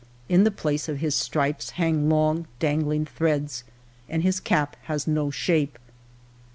[0.27, 3.63] In the place of his stripes hang long dangling threads,
[4.09, 5.77] and his cap has no shape.